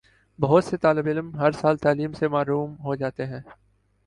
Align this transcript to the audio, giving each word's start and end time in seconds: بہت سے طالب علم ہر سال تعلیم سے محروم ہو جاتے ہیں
بہت 0.39 0.63
سے 0.63 0.77
طالب 0.77 1.07
علم 1.07 1.29
ہر 1.35 1.51
سال 1.51 1.77
تعلیم 1.77 2.13
سے 2.13 2.27
محروم 2.27 2.75
ہو 2.83 2.95
جاتے 2.95 3.25
ہیں 3.25 3.41